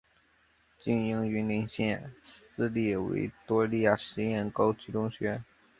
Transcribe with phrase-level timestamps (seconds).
[0.79, 5.43] 经营云林县私立维多利亚实验高级中学。